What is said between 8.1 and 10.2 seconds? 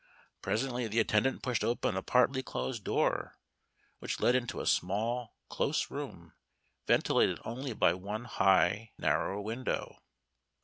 high, narrow window.